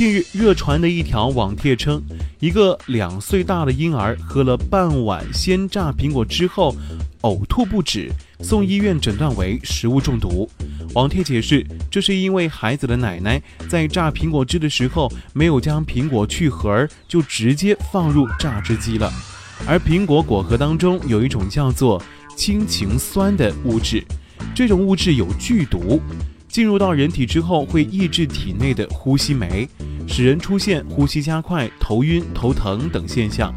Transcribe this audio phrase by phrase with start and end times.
[0.00, 2.02] 近日热传的一条网帖称，
[2.38, 6.74] 一个两岁大的婴儿喝了半碗鲜榨苹果之后
[7.20, 10.48] 呕吐不止，送医院诊断为食物中毒。
[10.94, 19.12] 网帖解释，这是因为孩子的奶奶在榨苹果汁的时候没有将苹果去核，就直接放入榨汁机了。
[19.66, 22.02] 而苹果果核当中有一种叫做
[22.34, 24.02] 氢氰酸的物质，
[24.54, 26.00] 这种物质有剧毒。
[26.50, 29.68] 进入到人体之后，会抑制体内的呼吸酶，
[30.08, 33.54] 使人出现呼吸加快、头晕、头疼等现象。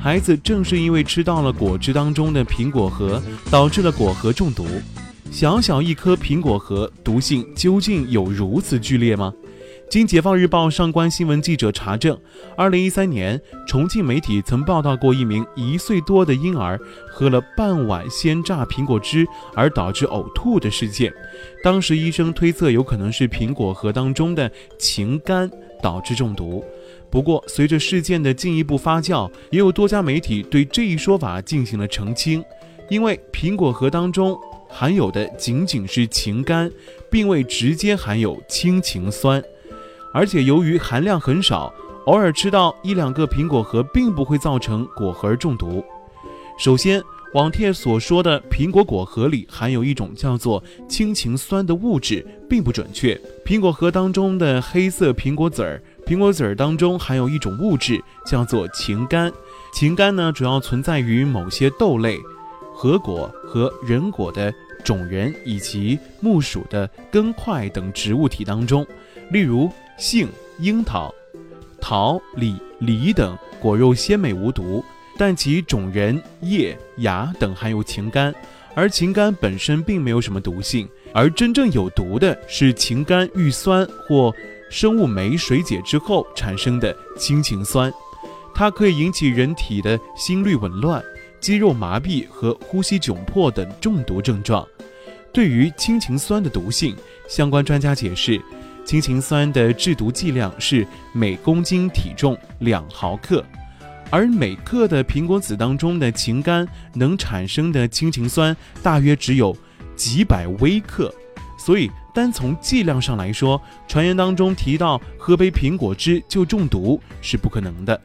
[0.00, 4.66] 孩子正是因为吃到了果汁当中的苹果核，导致了果核中毒。
[5.30, 9.32] 小小一颗苹果核，毒性究竟有如此剧烈吗？
[9.88, 12.18] 经解放日报上官新闻记者查证，
[12.56, 21.12] 二零一三年，重庆媒体曾报道过一名一岁多的婴儿喝了半碗鲜榨苹果汁而导致呕吐的事件。
[21.62, 25.48] 当时医生推测有可能是苹果核当中的氰苷
[25.80, 26.64] 导致中毒。
[27.08, 32.44] 不过，随着事件的进一步发酵，也有多家媒体对这一说法进行了澄清，
[32.90, 34.36] 因为苹果核当中
[34.68, 36.70] 含有的仅仅是氰苷，
[37.08, 39.40] 并未直接含有氢氰酸。
[40.12, 41.72] 而且由于含量很少，
[42.06, 45.84] 偶尔吃到一两个苹果核，并不会造成果核中毒。
[46.58, 47.02] 首先，
[47.34, 53.20] 网帖所说的苹果果核里含有一种叫做氢氰酸的物质，并不准确。
[53.44, 59.30] 苹果核当中的黑色苹果籽儿，苹果籽儿当中含有一种物质叫做氰苷。
[59.74, 62.18] 氰苷呢，主要存在于某些豆类、
[62.72, 64.50] 核果和仁果的
[64.82, 68.86] 种仁以及木薯的根块等植物体当中，
[69.30, 69.70] 例如。
[69.96, 71.12] 杏、樱桃、
[71.80, 74.84] 桃、李、梨等果肉鲜美无毒，
[75.16, 78.34] 但其种仁、叶、芽等含有氰苷，
[78.74, 84.32] 而氰苷本身并没有什么毒性，而真正有毒的是氰苷遇酸或
[84.70, 87.90] 生物酶水解之后产生的氢氰酸，
[88.54, 91.02] 它可以引起人体的心律紊乱、
[91.40, 94.66] 肌肉麻痹和呼吸窘迫等中毒症状。
[95.32, 96.94] 对于氢氰酸的毒性，
[97.28, 98.38] 相关专家解释。
[98.86, 103.44] 氢氰酸的制毒剂量是每公斤体重两毫克，
[104.10, 109.54] 而每克的苹果籽当中的氰苷能产生的氢氰酸大约只有
[109.96, 111.12] 几百微克，
[111.58, 118.00] 所以单从剂量上来说，传言当中提到喝杯苹果汁就中毒是不可能的。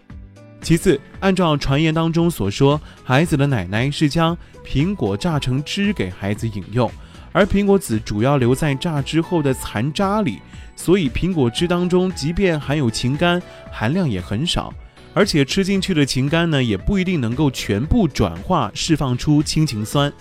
[0.63, 6.92] 其次，按照传言当中所说，孩子的奶奶是将苹果榨成汁给孩子饮用，
[7.31, 10.40] 而苹果籽主要留在榨汁后的残渣里。
[10.75, 13.40] 所以，苹果汁当中即便含有氰苷，
[13.72, 14.74] 含量也很少，
[15.14, 20.12] 而且吃进去的氰苷呢，也不一定能够全部转化释放出氢氰酸。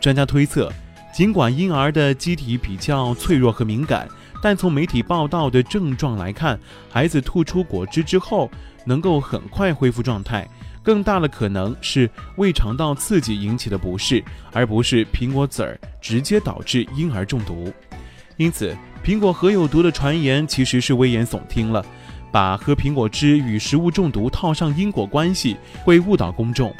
[0.00, 0.72] 专家推测，
[1.14, 4.08] 尽管婴儿的机体比较脆弱和敏感，
[4.42, 6.58] 但从媒体报道的症状来看，
[6.90, 8.50] 孩子吐出果汁之后
[8.84, 10.48] 能够很快恢复状态，
[10.82, 14.22] 更大的可能是胃肠道刺激引起的不适，
[14.52, 17.72] 而不是苹果籽儿直接导致婴儿中毒。
[18.36, 18.76] 因此。
[19.04, 21.84] 苹果核有毒的传言其实是危言耸听了，
[22.30, 26.72] 把喝苹果汁与食物中毒套上因果关系，会误导公众。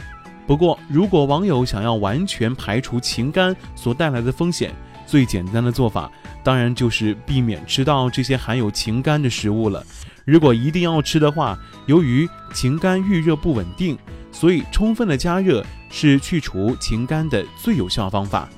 [0.47, 4.73] 不过，如果网友想要完全排除情感所带来的风险，
[5.07, 6.11] 最简单的做法
[6.43, 9.85] 当然就是避免吃到这些含有氰苷的食物了。
[10.25, 13.99] 如果一定要吃的话，由于氰苷遇热不稳定，
[14.31, 18.49] 所以充分的加热是去除氰苷的最有效方法。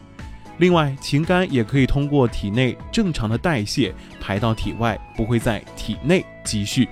[0.58, 6.88] 另外，氰苷也可以通过体内正常的代谢排到体外，不会在体内积蓄。